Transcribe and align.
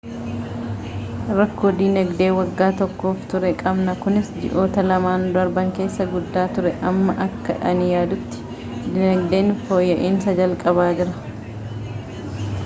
rakkoo 1.39 1.69
dinagdee 1.81 2.29
waggaa 2.37 2.69
tokkoof 2.79 3.19
ture 3.33 3.51
qabna 3.59 3.93
kunis 4.05 4.31
ji'oota 4.45 4.85
lamaan 4.87 5.27
darban 5.37 5.69
keessa 5.81 6.07
guddaa 6.15 6.47
ture 6.57 6.73
amma 6.93 7.15
akka 7.29 7.59
ani 7.73 7.91
yaadutti 7.93 8.45
dinagdeen 8.97 9.53
fooyya'iinsa 9.69 10.37
jalqabaa 10.43 10.89
jira 10.99 11.19